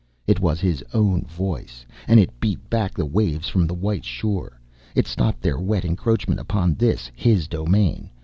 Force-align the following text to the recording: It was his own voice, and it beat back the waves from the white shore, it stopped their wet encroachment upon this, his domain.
It 0.25 0.39
was 0.39 0.59
his 0.59 0.83
own 0.95 1.25
voice, 1.27 1.85
and 2.07 2.19
it 2.19 2.39
beat 2.39 2.71
back 2.71 2.95
the 2.95 3.05
waves 3.05 3.47
from 3.49 3.67
the 3.67 3.75
white 3.75 4.03
shore, 4.03 4.59
it 4.95 5.05
stopped 5.05 5.41
their 5.43 5.59
wet 5.59 5.85
encroachment 5.85 6.39
upon 6.39 6.73
this, 6.73 7.11
his 7.15 7.47
domain. 7.47 8.09